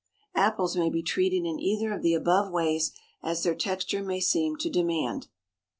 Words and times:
Apples 0.33 0.75
may 0.75 0.89
be 0.89 1.03
treated 1.03 1.45
in 1.45 1.59
either 1.59 1.93
of 1.93 2.01
the 2.01 2.15
above 2.15 2.51
ways 2.51 2.91
as 3.21 3.43
their 3.43 3.53
texture 3.53 4.01
may 4.01 4.19
seem 4.19 4.55
to 4.55 4.67
demand. 4.67 5.27